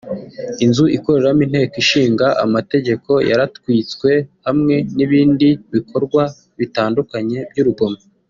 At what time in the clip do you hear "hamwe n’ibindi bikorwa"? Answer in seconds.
4.45-6.23